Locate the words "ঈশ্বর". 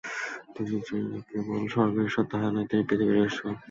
2.07-2.25, 3.29-3.51